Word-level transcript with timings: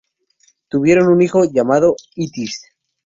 Tuvieron 0.69 1.09
un 1.13 1.21
hijo, 1.21 1.43
llamado 1.43 1.95
Itis. 2.15 2.63